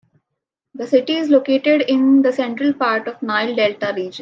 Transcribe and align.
The 0.73 0.87
city 0.87 1.13
is 1.17 1.29
located 1.29 1.81
in 1.87 2.23
the 2.23 2.33
central 2.33 2.73
part 2.73 3.07
of 3.07 3.19
the 3.19 3.27
Nile 3.27 3.53
Delta 3.55 3.93
region. 3.95 4.19